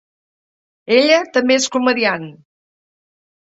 Ella 0.95 1.19
també 1.37 1.59
és 1.61 1.69
comediant. 1.77 2.27